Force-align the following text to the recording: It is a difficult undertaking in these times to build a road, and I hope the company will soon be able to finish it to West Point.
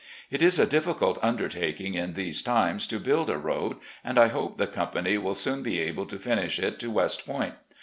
It 0.31 0.41
is 0.41 0.57
a 0.57 0.65
difficult 0.65 1.19
undertaking 1.21 1.93
in 1.93 2.13
these 2.13 2.41
times 2.41 2.87
to 2.87 2.99
build 2.99 3.29
a 3.29 3.37
road, 3.37 3.77
and 4.03 4.17
I 4.17 4.29
hope 4.29 4.57
the 4.57 4.65
company 4.65 5.19
will 5.19 5.35
soon 5.35 5.61
be 5.61 5.79
able 5.79 6.07
to 6.07 6.17
finish 6.17 6.57
it 6.57 6.79
to 6.79 6.89
West 6.89 7.23
Point. 7.23 7.53